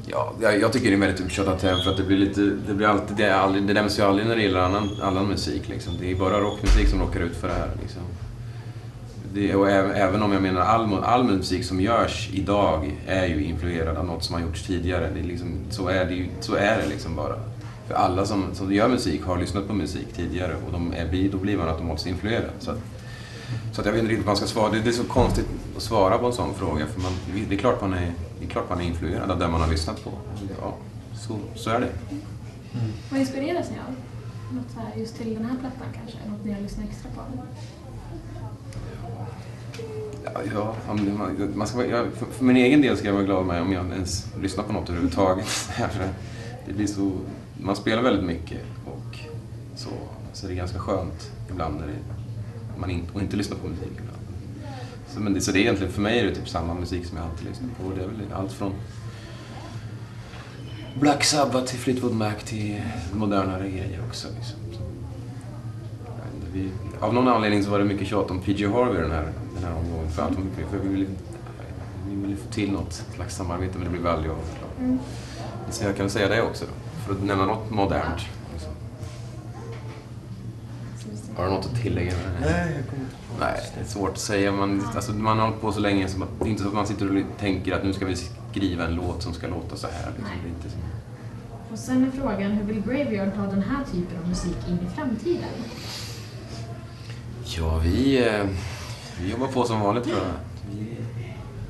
Ja, 0.07 0.33
jag, 0.41 0.61
jag 0.61 0.73
tycker 0.73 0.87
det 0.87 0.93
är 0.93 0.95
en 0.95 1.01
väldigt 1.01 1.21
upptjatad 1.21 1.59
term 1.59 1.83
för 1.85 1.91
att 1.91 1.97
det 1.97 2.03
blir 2.03 2.19
lite, 2.19 2.41
det 2.41 2.75
blir 2.75 2.87
alltid, 2.87 3.17
det, 3.17 3.25
är 3.25 3.35
aldrig, 3.35 3.65
det 3.65 3.75
nämns 3.75 3.99
ju 3.99 4.03
aldrig 4.03 4.29
när 4.29 4.37
det 4.37 4.43
gäller 4.43 4.61
annan, 4.61 4.89
annan 5.03 5.27
musik 5.27 5.69
liksom. 5.69 5.93
Det 6.01 6.11
är 6.11 6.15
bara 6.15 6.41
rockmusik 6.41 6.89
som 6.89 7.01
rockar 7.01 7.21
ut 7.21 7.37
för 7.37 7.49
det 7.49 7.55
här 7.55 7.71
liksom. 7.83 8.03
Det, 9.35 9.55
och 9.55 9.71
även, 9.71 9.91
även 9.91 10.23
om 10.23 10.33
jag 10.33 10.43
menar 10.43 10.61
all, 10.61 11.05
all 11.05 11.25
musik 11.25 11.65
som 11.65 11.81
görs 11.81 12.31
idag 12.33 12.97
är 13.07 13.27
ju 13.27 13.45
influerad 13.45 13.97
av 13.97 14.05
något 14.05 14.25
som 14.25 14.35
har 14.35 14.43
gjorts 14.43 14.67
tidigare. 14.67 15.11
Det 15.15 15.21
är 15.21 15.25
liksom, 15.25 15.57
så, 15.71 15.89
är 15.89 16.05
det 16.05 16.15
ju, 16.15 16.29
så 16.41 16.55
är 16.55 16.79
det 16.79 16.89
liksom 16.89 17.17
bara. 17.17 17.35
För 17.87 17.95
alla 17.95 18.27
som, 18.27 18.55
som 18.55 18.73
gör 18.73 18.89
musik 18.89 19.23
har 19.25 19.39
lyssnat 19.39 19.69
på 19.69 19.75
musik 19.75 20.07
tidigare 20.17 20.57
och 20.67 20.73
de 20.73 20.93
är, 20.93 21.29
då 21.33 21.39
blir 21.39 21.59
man 21.59 21.69
automatiskt 21.69 22.07
influerad. 22.07 22.51
Så 22.59 22.71
att, 22.71 22.79
så 23.73 23.81
att 23.81 23.87
jag 23.87 23.93
vet 23.93 24.03
inte 24.03 24.13
riktigt 24.13 24.27
vad 24.27 24.31
man 24.31 24.37
ska 24.37 24.47
svara. 24.47 24.73
Det, 24.73 24.81
det 24.81 24.89
är 24.89 24.93
så 24.93 25.05
konstigt 25.05 25.47
att 25.77 25.83
svara 25.83 26.19
på 26.19 26.27
en 26.27 26.33
sån 26.33 26.55
fråga. 26.55 26.87
För 26.87 27.01
man, 27.01 27.13
det, 27.49 27.55
är 27.55 27.59
klart 27.59 27.81
man 27.81 27.93
är, 27.93 28.13
det 28.41 28.47
är 28.47 28.49
klart 28.49 28.69
man 28.71 28.81
är 28.81 28.85
influerad 28.85 29.31
av 29.31 29.39
det 29.39 29.49
man 29.49 29.61
har 29.61 29.69
lyssnat 29.69 30.05
på. 30.05 30.11
Ja, 30.61 30.75
så, 31.15 31.39
så 31.55 31.71
är 31.71 31.81
det. 31.81 31.89
Vad 33.11 33.21
inspireras 33.21 33.71
ni 33.71 33.77
av? 33.77 33.95
Något 34.57 34.71
så 34.75 34.81
här, 34.81 35.01
just 35.01 35.17
till 35.17 35.35
den 35.35 35.45
här 35.45 35.57
plattan 35.61 35.89
kanske? 35.95 36.19
Något 36.31 36.45
ni 36.45 36.53
har 36.53 36.61
lyssnat 36.61 36.87
extra 36.91 37.11
på? 37.11 37.21
Ja, 40.25 40.31
ja, 40.55 40.75
man, 40.87 41.53
man 41.55 41.67
ska, 41.67 41.87
jag, 41.87 42.13
för, 42.13 42.27
för 42.27 42.45
min 42.45 42.57
egen 42.57 42.81
del 42.81 42.97
ska 42.97 43.07
jag 43.07 43.15
vara 43.15 43.25
glad 43.25 43.47
med 43.47 43.63
om 43.63 43.73
jag 43.73 43.87
ens 43.87 44.27
lyssnar 44.41 44.65
på 44.65 44.73
något 44.73 44.89
överhuvudtaget. 44.89 45.47
Det 46.67 46.73
blir 46.73 46.87
så, 46.87 47.13
man 47.61 47.77
spelar 47.77 48.03
väldigt 48.03 48.25
mycket 48.25 48.61
och 48.87 49.19
så, 49.77 49.91
så 50.33 50.47
det 50.47 50.53
är 50.53 50.57
ganska 50.57 50.79
skönt 50.79 51.31
ibland 51.51 51.81
när 51.81 51.87
det, 51.87 51.99
man 52.79 52.91
in, 52.91 53.05
och 53.13 53.21
inte 53.21 53.37
lyssnar 53.37 53.57
på 53.57 53.69
musik. 53.69 53.93
Ibland. 53.99 54.19
Så, 55.09 55.21
men 55.21 55.35
det, 55.35 55.41
så 55.41 55.53
det 55.53 55.59
är 55.59 55.61
egentligen, 55.61 55.93
för 55.93 56.01
mig 56.01 56.19
är 56.19 56.25
det 56.25 56.35
typ 56.35 56.49
samma 56.49 56.75
musik 56.75 57.07
som 57.07 57.17
jag 57.17 57.27
alltid 57.27 57.49
lyssnar 57.49 57.69
på. 57.69 57.95
Det 57.97 58.03
är 58.03 58.07
väl 58.07 58.33
allt 58.33 58.53
från 58.53 58.73
Black 61.01 61.25
Sabbath 61.25 61.67
till 61.67 61.79
Fleetwood 61.79 62.15
Mac 62.15 62.35
till 62.45 62.83
modernare 63.13 63.69
grejer 63.69 64.01
också. 64.09 64.29
Liksom. 64.29 64.59
Så, 64.73 64.81
jag 66.07 66.25
vet 66.25 66.35
inte, 66.35 66.41
vi, 66.53 66.71
av 67.01 67.15
någon 67.15 67.29
anledning 67.29 67.65
så 67.65 67.71
var 67.71 67.79
det 67.79 67.85
mycket 67.85 68.09
tjat 68.09 68.31
om 68.31 68.41
PG 68.41 68.69
Harvey 68.69 69.03
den 69.03 69.11
här, 69.11 69.33
den 69.55 69.65
här 69.65 69.75
omgången. 69.77 70.11
För, 70.11 70.23
allt 70.23 70.35
var 70.35 70.45
mycket, 70.45 70.71
för 70.71 70.79
vi 70.79 70.89
ville 70.89 71.07
vi 72.09 72.15
ville 72.15 72.37
få 72.37 72.49
till 72.49 72.73
något 72.73 73.05
slags 73.15 73.37
samarbete 73.37 73.79
men 73.79 73.85
det 73.85 73.91
blev 73.91 74.07
aldrig 74.07 74.31
av. 74.31 74.39
Mm. 74.79 74.99
Så 75.71 75.85
jag 75.85 75.97
kan 75.97 76.11
säga 76.11 76.29
det 76.29 76.43
också 76.43 76.65
då, 76.65 76.73
för 77.07 77.13
att 77.13 77.23
nämna 77.23 77.47
något 77.47 77.71
modernt. 77.71 78.21
Liksom. 78.53 78.71
Har 81.37 81.45
du 81.45 81.51
något 81.51 81.67
att 81.67 81.83
tillägga? 81.83 82.11
med 82.11 82.43
det? 82.43 82.51
Nej, 82.51 82.75
jag 82.77 82.87
kommer 82.91 83.03
inte 83.03 83.17
på 83.17 83.41
Nej, 83.41 83.61
det 83.75 83.81
är 83.81 83.85
svårt 83.85 84.11
att 84.11 84.19
säga. 84.19 84.53
Man, 84.53 84.83
alltså, 84.95 85.13
man 85.13 85.39
har 85.39 85.47
hållit 85.47 85.61
på 85.61 85.73
så 85.73 85.81
länge 85.81 86.09
så 86.09 86.23
att 86.23 86.29
det 86.39 86.45
är 86.45 86.51
inte 86.51 86.63
så 86.63 86.69
att 86.69 86.75
man 86.75 86.87
sitter 86.87 87.17
och 87.17 87.23
tänker 87.39 87.73
att 87.73 87.85
nu 87.85 87.93
ska 87.93 88.07
vi 88.07 88.17
skriva 88.51 88.85
en 88.85 88.95
låt 88.95 89.23
som 89.23 89.33
ska 89.33 89.47
låta 89.47 89.77
så 89.77 89.87
här. 89.87 90.13
Liksom. 90.17 90.37
Det 90.43 90.49
är 90.49 90.53
inte 90.55 90.71
så. 90.71 90.77
Och 91.73 91.79
sen 91.79 92.07
är 92.07 92.11
frågan, 92.11 92.51
hur 92.51 92.65
vill 92.65 92.83
Graveyard 92.83 93.29
ha 93.29 93.47
den 93.47 93.63
här 93.63 93.85
typen 93.85 94.19
av 94.23 94.29
musik 94.29 94.57
in 94.69 94.79
i 94.87 94.97
framtiden? 94.97 95.49
Ja, 97.59 97.81
vi, 97.85 98.27
eh, 98.27 98.47
vi 99.21 99.31
jobbar 99.31 99.47
på 99.47 99.65
som 99.65 99.81
vanligt 99.81 100.05
tror 100.05 100.17
jag. 100.17 100.25
Vi 100.77 100.97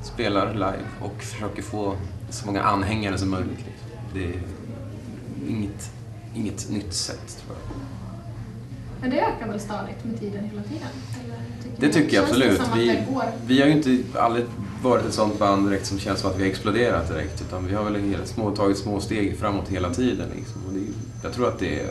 spelar 0.03 0.53
live 0.53 0.85
och 1.01 1.23
försöker 1.23 1.61
få 1.61 1.95
så 2.29 2.45
många 2.45 2.61
anhängare 2.61 3.17
som 3.17 3.29
möjligt. 3.29 3.65
Det 4.13 4.23
är 4.23 4.41
inget, 5.49 5.91
inget 6.35 6.69
nytt 6.69 6.93
sätt 6.93 7.43
tror 7.45 7.57
jag. 7.57 7.77
Men 9.01 9.09
det 9.09 9.21
ökar 9.21 9.47
väl 9.47 9.59
stadigt 9.59 10.03
med 10.03 10.19
tiden 10.19 10.43
hela 10.43 10.63
tiden? 10.63 10.87
Tycker 11.63 11.87
Det 11.87 11.93
tycker 11.93 12.15
jag 12.15 12.23
absolut. 12.23 12.61
Vi, 12.75 13.03
vi 13.45 13.61
har 13.61 13.67
ju 13.67 13.73
inte 13.73 14.19
aldrig 14.19 14.45
varit 14.83 15.05
ett 15.05 15.13
sånt 15.13 15.39
band 15.39 15.69
direkt 15.69 15.85
som 15.85 15.99
känns 15.99 16.19
som 16.19 16.29
att 16.31 16.37
vi 16.37 16.43
har 16.43 16.49
exploderat 16.49 17.07
direkt. 17.09 17.41
Utan 17.41 17.67
vi 17.67 17.75
har 17.75 17.83
väl 17.83 17.95
hela, 17.95 18.25
små, 18.25 18.55
tagit 18.55 18.77
små 18.77 18.99
steg 18.99 19.37
framåt 19.37 19.69
hela 19.69 19.93
tiden. 19.93 20.29
Liksom. 20.35 20.61
Och 20.67 20.73
det, 20.73 20.79
jag 21.23 21.33
tror 21.33 21.47
att 21.47 21.59
det 21.59 21.89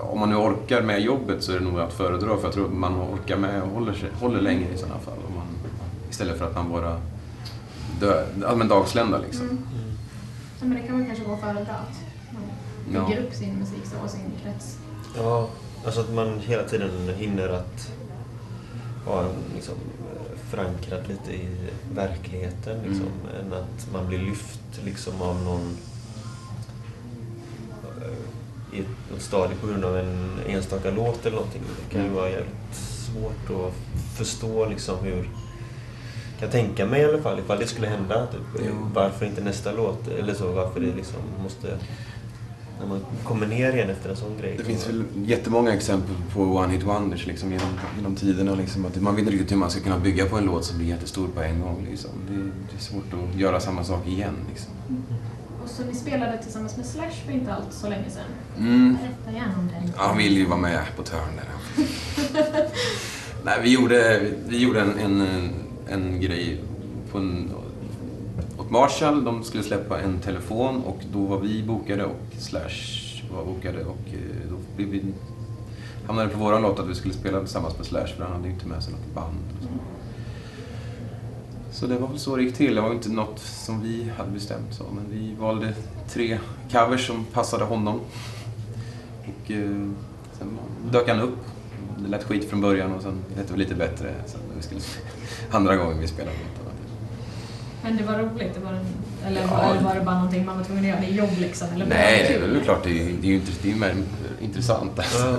om 0.00 0.20
man 0.20 0.28
nu 0.30 0.36
orkar 0.36 0.82
med 0.82 1.00
jobbet 1.00 1.42
så 1.44 1.52
är 1.52 1.58
det 1.58 1.64
nog 1.64 1.80
att 1.80 1.92
föredra. 1.92 2.36
För 2.36 2.44
jag 2.44 2.52
tror 2.52 2.66
att 2.66 2.72
man 2.72 2.94
orkar 3.00 3.36
med 3.36 3.62
och 3.62 3.68
håller, 3.68 3.92
sig, 3.92 4.08
håller 4.20 4.40
längre 4.40 4.74
i 4.74 4.78
sådana 4.78 4.98
fall. 5.00 5.18
Om 5.28 5.34
man, 5.34 5.46
istället 6.10 6.38
för 6.38 6.44
att 6.46 6.54
man 6.54 6.70
bara 6.72 7.00
dö, 8.00 8.26
ja, 8.42 8.54
men 8.54 8.68
dagslända 8.68 9.18
liksom. 9.18 9.46
Mm. 9.48 9.58
Ja, 10.60 10.66
men 10.66 10.76
det 10.80 10.86
kan 10.86 10.96
man 10.98 11.06
kanske 11.06 11.24
vara 11.24 11.38
föredra 11.38 11.60
att 11.72 12.00
man 12.32 12.42
Ja. 12.94 13.06
bygger 13.06 13.22
upp 13.22 13.34
sin 13.34 13.54
musik 13.58 13.82
så 13.84 14.04
och 14.04 14.10
sin 14.10 14.32
krets. 14.42 14.78
Ja, 15.16 15.48
alltså 15.84 16.00
att 16.00 16.12
man 16.14 16.38
hela 16.38 16.62
tiden 16.62 16.90
hinner 17.16 17.48
att 17.48 17.90
vara 19.06 19.26
liksom, 19.54 19.74
förankrad 20.50 21.08
lite 21.08 21.32
i 21.32 21.56
verkligheten. 21.94 22.78
Liksom, 22.88 23.06
än 23.40 23.52
att 23.52 23.92
man 23.92 24.06
blir 24.08 24.18
lyft 24.18 24.60
liksom, 24.84 25.22
av 25.22 25.42
någon 25.42 25.76
i 28.74 28.84
något 29.12 29.22
stadie 29.22 29.56
på 29.60 29.66
grund 29.66 29.84
av 29.84 29.98
en 29.98 30.28
enstaka 30.48 30.90
låt 30.90 31.26
eller 31.26 31.36
någonting. 31.36 31.62
Det 31.88 31.94
kan 31.94 32.04
ju 32.04 32.10
vara 32.10 32.30
jävligt 32.30 32.74
svårt 32.74 33.50
att 33.50 33.74
förstå 34.16 34.68
liksom, 34.68 34.98
hur 35.02 35.28
kan 36.40 36.50
tänka 36.50 36.86
mig 36.86 37.00
i 37.00 37.04
alla 37.04 37.22
fall 37.22 37.38
ifall 37.38 37.58
det 37.58 37.66
skulle 37.66 37.86
hända. 37.86 38.26
Typ. 38.26 38.70
Varför 38.94 39.26
inte 39.26 39.40
nästa 39.40 39.72
låt? 39.72 40.08
Eller 40.08 40.34
så, 40.34 40.52
varför 40.52 40.80
det 40.80 40.94
liksom 40.96 41.20
måste... 41.42 41.78
När 42.80 42.86
man 42.86 43.00
kommer 43.24 43.46
ner 43.46 43.72
igen 43.72 43.90
efter 43.90 44.10
en 44.10 44.16
sån 44.16 44.38
grej. 44.40 44.54
Det 44.58 44.64
finns 44.64 44.88
väl 44.88 45.04
jättemånga 45.14 45.74
exempel 45.74 46.14
på 46.32 46.40
one-hit 46.40 46.82
wonders 46.82 47.26
liksom, 47.26 47.52
genom, 47.52 47.68
genom 47.96 48.16
tiderna. 48.16 48.54
Liksom, 48.54 48.86
att 48.86 48.96
man 48.96 49.14
vet 49.14 49.20
inte 49.20 49.32
riktigt 49.32 49.52
hur 49.52 49.56
man 49.56 49.70
ska 49.70 49.80
kunna 49.80 49.98
bygga 49.98 50.26
på 50.26 50.36
en 50.36 50.44
låt 50.44 50.64
som 50.64 50.78
blir 50.78 50.88
jättestor 50.88 51.28
på 51.28 51.42
en 51.42 51.60
gång. 51.60 51.86
Liksom. 51.90 52.10
Det, 52.28 52.36
det 52.36 52.76
är 52.76 52.80
svårt 52.80 53.12
att 53.12 53.40
göra 53.40 53.60
samma 53.60 53.84
sak 53.84 54.06
igen. 54.06 54.34
Liksom. 54.50 54.72
Och 54.86 55.33
så 55.76 55.84
ni 55.84 55.94
spelade 55.94 56.42
tillsammans 56.42 56.76
med 56.76 56.86
Slash 56.86 57.24
för 57.26 57.32
inte 57.32 57.54
allt 57.54 57.72
så 57.72 57.88
länge 57.88 58.10
sedan. 58.10 58.24
Mm. 58.58 58.98
Berätta 59.00 59.38
gärna 59.38 59.58
om 59.58 59.68
det. 59.68 59.92
Ja, 59.96 60.02
han 60.02 60.18
vill 60.18 60.36
ju 60.36 60.46
vara 60.46 60.60
med 60.60 60.80
på 60.96 61.02
törn 61.02 61.36
där. 61.36 61.84
Nej, 63.44 63.58
vi 63.62 63.72
gjorde, 63.72 64.30
vi 64.46 64.62
gjorde 64.62 64.80
en, 64.80 64.98
en, 64.98 65.48
en 65.88 66.20
grej 66.20 66.60
på 67.12 67.18
en, 67.18 67.50
åt 68.58 68.70
Marshall. 68.70 69.24
De 69.24 69.44
skulle 69.44 69.62
släppa 69.62 70.00
en 70.00 70.18
telefon 70.18 70.82
och 70.84 71.00
då 71.12 71.26
var 71.26 71.38
vi 71.38 71.62
bokade 71.62 72.04
och 72.04 72.20
Slash 72.38 73.04
var 73.32 73.44
bokade 73.44 73.84
och 73.84 74.06
eh, 74.06 74.50
då 74.50 74.56
blev 74.76 74.88
vi, 74.88 75.04
hamnade 76.06 76.28
på 76.28 76.38
våran 76.38 76.62
låt 76.62 76.78
att 76.78 76.88
vi 76.88 76.94
skulle 76.94 77.14
spela 77.14 77.40
tillsammans 77.40 77.78
med 77.78 77.86
Slash 77.86 78.06
för 78.06 78.22
han 78.22 78.32
hade 78.32 78.46
ju 78.46 78.54
inte 78.54 78.66
med 78.66 78.82
sig 78.82 78.92
något 78.92 79.14
band. 79.14 79.38
Så. 81.74 81.86
Det 81.86 81.98
var 81.98 82.08
väl 82.08 82.18
så 82.18 82.36
det 82.36 82.42
gick 82.42 82.54
till. 82.56 82.74
Det 82.74 82.80
var 82.80 82.92
inte 82.92 83.08
något 83.08 83.38
som 83.38 83.82
vi 83.82 84.10
hade 84.16 84.30
bestämt 84.30 84.74
så, 84.74 84.84
men 84.94 85.04
vi 85.20 85.34
valde 85.34 85.74
tre 86.08 86.38
covers 86.72 87.06
som 87.06 87.24
passade 87.24 87.64
honom. 87.64 88.00
Och 89.20 89.50
eh, 89.50 89.88
sen 90.38 90.58
dök 90.92 91.08
han 91.08 91.20
upp. 91.20 91.36
Det 91.98 92.08
lät 92.08 92.24
skit 92.24 92.50
från 92.50 92.60
början 92.60 92.92
och 92.92 93.02
sen 93.02 93.18
lät 93.36 93.48
det 93.48 93.56
lite 93.56 93.74
bättre 93.74 94.14
sen 94.26 94.40
när 94.48 94.56
vi 94.56 94.62
skulle 94.62 94.80
andra 95.50 95.76
gången 95.76 96.00
vi 96.00 96.06
spelade 96.08 96.36
låtarna. 96.36 96.70
Men 97.82 97.96
det 97.96 98.02
var 98.04 98.18
roligt? 98.18 98.54
Det 98.54 98.60
var 98.60 98.72
en, 98.72 98.86
eller 99.26 99.40
Ja. 99.40 99.46
var, 99.46 99.70
eller 99.74 99.82
var 99.82 99.94
det 99.94 100.00
bara 100.00 100.14
någonting 100.14 100.46
man 100.46 100.56
var 100.58 100.64
tvungen 100.64 100.84
att 100.84 100.88
göra? 100.88 101.00
Det 101.00 101.06
är 101.06 101.12
jobb 101.12 101.38
liksom? 101.38 101.68
Eller 101.74 101.86
Nej, 101.86 102.24
det 102.28 102.34
är 102.34 102.40
väl 102.48 102.60
klart. 102.60 102.84
Det 102.84 102.90
är, 102.90 103.12
det 103.20 103.26
är 103.26 103.30
ju 103.30 103.34
inte, 103.34 103.52
det 103.62 103.68
är 103.68 103.72
ju 103.72 103.78
mer 103.78 103.94
intressant. 104.40 104.98
Alltså. 104.98 105.26
Ja. 105.26 105.36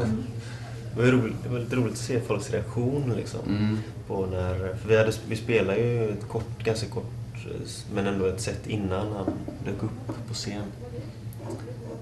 Det 0.95 1.01
var, 1.01 1.11
roligt, 1.11 1.35
det 1.43 1.49
var 1.49 1.59
lite 1.59 1.75
roligt 1.75 1.91
att 1.93 1.97
se 1.97 2.19
folks 2.19 2.49
reaktion 2.49 3.13
liksom. 3.15 3.39
Mm. 3.47 3.77
På 4.07 4.25
när, 4.25 4.75
för 4.75 4.89
vi, 4.89 4.97
hade, 4.97 5.11
vi 5.27 5.35
spelade 5.35 5.79
ju 5.79 6.09
ett 6.09 6.27
kort, 6.27 6.63
ganska 6.63 6.87
kort, 6.87 7.11
men 7.93 8.07
ändå 8.07 8.25
ett 8.25 8.41
set 8.41 8.67
innan 8.67 9.11
han 9.11 9.25
dök 9.65 9.83
upp 9.83 10.07
på 10.27 10.33
scen. 10.33 10.63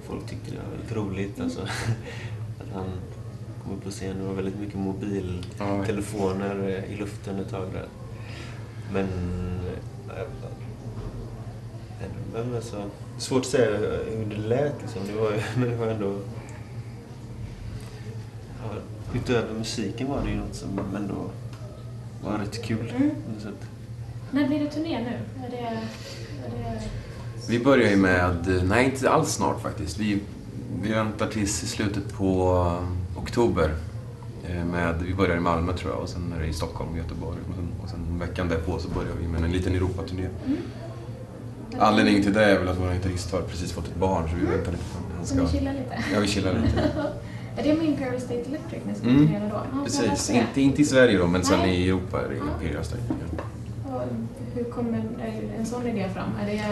Folk 0.07 0.25
tyckte 0.29 0.51
det 0.51 0.57
var 0.57 0.71
väldigt 0.71 0.91
roligt 0.95 1.39
alltså. 1.39 1.61
Att 2.59 2.73
han 2.73 2.85
kom 3.63 3.73
upp 3.77 3.83
på 3.83 3.89
scen. 3.89 4.17
Det 4.19 4.25
var 4.25 4.33
väldigt 4.33 4.59
mycket 4.59 4.75
mobiltelefoner 4.75 6.83
i 6.89 6.95
luften 6.95 7.39
ett 7.39 7.49
tag 7.49 7.67
där. 7.73 7.85
Men 8.93 9.07
eh, 10.09 10.27
Men 12.33 12.55
alltså, 12.55 12.83
svårt 13.17 13.39
att 13.39 13.45
säga 13.45 13.77
hur 14.17 14.25
det 14.25 14.37
lät 14.37 14.81
liksom. 14.81 15.01
Det 15.07 15.13
var, 15.13 15.31
men 15.57 15.69
det 15.69 15.75
var 15.75 15.87
ändå... 15.87 16.19
Utöver 19.13 19.53
musiken 19.53 20.07
var 20.09 20.21
det 20.23 20.29
ju 20.29 20.35
något 20.35 20.55
som 20.55 20.79
ändå 20.95 21.15
var 22.23 22.37
rätt 22.37 22.63
kul. 22.63 22.93
Mm. 22.95 23.11
När 24.31 24.47
blir 24.47 24.59
det 24.59 24.69
turné 24.71 24.99
nu? 25.03 25.45
Är 25.45 25.51
det... 25.51 25.57
Är 25.57 26.73
det... 26.73 26.81
Vi 27.49 27.59
börjar 27.59 27.89
ju 27.89 27.95
med, 27.95 28.61
nej 28.65 28.85
inte 28.85 29.09
alls 29.09 29.29
snart 29.33 29.61
faktiskt. 29.61 29.97
Vi, 29.99 30.19
vi 30.83 30.91
väntar 30.91 31.27
tills 31.27 31.63
i 31.63 31.67
slutet 31.67 32.13
på 32.13 32.53
oktober. 33.17 33.75
eh, 34.49 34.65
Med, 34.65 34.95
vi 35.07 35.13
börjar 35.13 35.37
i 35.37 35.39
Malmö 35.39 35.73
tror 35.73 35.91
jag 35.91 36.01
och 36.01 36.09
sen 36.09 36.33
är 36.37 36.41
det 36.41 36.47
i 36.47 36.53
Stockholm 36.53 36.91
och 36.91 36.97
Göteborg. 36.97 37.37
Och 37.83 37.89
sen, 37.89 38.19
veckan 38.19 38.47
därpå 38.49 38.79
så 38.79 38.89
börjar 38.89 39.11
vi 39.21 39.27
med 39.27 39.43
en 39.43 39.51
liten 39.51 39.75
Europaturné. 39.75 40.27
Mm. 40.45 40.57
Anledningen 41.79 42.23
till 42.23 42.33
det 42.33 42.43
är 42.45 42.59
väl 42.59 42.67
att 42.67 42.77
vår 42.79 42.93
gitarrist 42.93 43.31
har 43.31 43.41
precis 43.41 43.71
fått 43.71 43.87
ett 43.87 43.95
barn 43.95 44.29
så 44.29 44.35
vi 44.35 44.45
väntar 44.45 44.71
lite 44.71 44.83
på 44.83 44.97
att 44.97 45.15
han 45.17 45.25
Så 45.25 45.35
ni 45.35 45.47
ska... 45.47 45.57
chillar 45.57 45.73
lite? 45.73 46.03
Ja, 46.13 46.19
vi 46.19 46.27
chillar 46.27 46.53
lite. 46.53 46.91
Är 47.57 47.63
det 47.63 47.73
med 47.77 47.85
Imperial 47.85 48.19
State 48.21 48.39
Electric 48.49 48.81
ni 48.87 48.95
ska 48.95 49.07
Mm. 49.07 49.27
turnera 49.27 49.49
då? 49.49 49.55
Jag 49.75 49.83
Precis, 49.83 50.29
inte, 50.29 50.61
inte 50.61 50.81
i 50.81 50.85
Sverige 50.85 51.17
då 51.17 51.27
men 51.27 51.43
sen 51.43 51.59
i 51.65 51.87
Europa 51.87 52.21
är 52.25 52.29
det 52.29 52.35
Ja. 52.35 52.43
Imperial 52.61 52.83
State. 52.83 53.01
Ja. 53.87 54.03
Hur 54.55 54.63
kommer 54.63 55.03
en 55.59 55.65
sån 55.65 55.87
idé 55.87 56.09
fram? 56.13 56.29
Är 56.41 56.45
det... 56.45 56.53
Ja, 56.53 56.63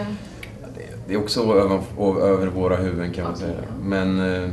det- 0.76 0.82
Det 1.08 1.14
är 1.14 1.18
också 1.18 1.40
över, 1.42 1.80
över 2.22 2.46
våra 2.46 2.76
huvuden 2.76 3.12
kan 3.12 3.24
man 3.24 3.36
säga. 3.36 3.54
ja. 3.58 3.74
Men 3.84 4.18
eh, 4.18 4.50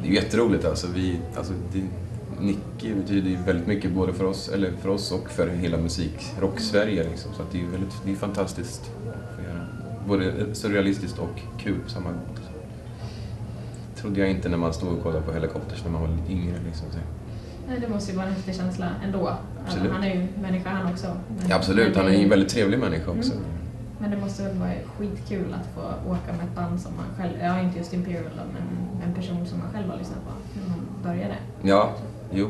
det 0.00 0.04
är 0.04 0.08
ju 0.08 0.14
jätteroligt 0.14 0.64
alltså. 0.64 0.86
Vi, 0.94 1.18
alltså 1.36 1.52
det, 1.72 1.82
Nicky 2.40 2.94
betyder 2.94 3.30
ju 3.30 3.36
väldigt 3.36 3.66
mycket 3.66 3.90
både 3.92 4.12
för 4.12 4.24
oss, 4.24 4.48
eller 4.48 4.72
för 4.82 4.88
oss 4.88 5.12
och 5.12 5.30
för 5.30 5.48
hela 5.48 5.76
musik, 5.78 6.32
rock-Sverige 6.40 7.04
liksom. 7.10 7.30
Så 7.36 7.42
det 7.52 7.58
är 7.58 7.62
ju 7.62 7.68
väldigt, 7.68 7.94
det 8.04 8.10
är 8.12 8.16
fantastiskt. 8.16 8.82
att 9.08 9.36
få 9.36 9.42
göra. 9.42 9.66
Både 10.06 10.54
surrealistiskt 10.54 11.18
och 11.18 11.40
kul 11.58 11.78
på 11.84 11.90
samma 11.90 12.10
gång. 12.10 12.20
Trodde 14.00 14.20
jag 14.20 14.30
inte 14.30 14.48
när 14.48 14.56
man 14.56 14.72
stod 14.72 14.92
och 14.92 15.02
kollade 15.02 15.24
på 15.24 15.32
Helicopters 15.32 15.84
när 15.84 15.90
man 15.90 16.00
var 16.00 16.08
lite 16.08 16.32
yngre 16.32 16.56
liksom. 16.66 16.86
Nej, 17.68 17.80
det 17.80 17.88
måste 17.88 18.10
ju 18.12 18.16
vara 18.16 18.26
en 18.26 18.32
häftig 18.32 18.54
känsla 18.54 18.86
ändå. 19.04 19.32
Absolut. 19.66 19.92
Han 19.92 20.04
är 20.04 20.14
ju 20.14 20.28
människa 20.42 20.70
han 20.70 20.92
också. 20.92 21.06
Men, 21.06 21.48
Ja, 21.48 21.56
absolut, 21.56 21.96
han 21.96 22.06
är 22.06 22.10
ju 22.10 22.22
en 22.22 22.28
väldigt 22.28 22.48
trevlig 22.48 22.78
människa 22.78 23.10
också. 23.10 23.32
Mm. 23.32 23.44
Men 24.00 24.10
det 24.10 24.16
måste 24.16 24.42
väl 24.42 24.56
vara 24.56 24.70
skitkul 24.98 25.54
att 25.54 25.66
få 25.74 26.10
åka 26.10 26.32
med 26.32 26.46
ett 26.46 26.54
band 26.54 26.80
som 26.80 26.92
man 26.96 27.06
själv, 27.16 27.32
ja 27.42 27.60
inte 27.60 27.78
just 27.78 27.94
Imperial 27.94 28.32
men 28.52 28.62
en 29.08 29.14
person 29.14 29.46
som 29.46 29.58
man 29.58 29.72
själv 29.72 29.90
har 29.90 29.98
lyssnat 29.98 30.18
på 30.24 30.60
när 30.60 30.68
man 30.68 30.80
började. 31.02 31.34
Ja, 31.62 31.94
jo. 32.32 32.48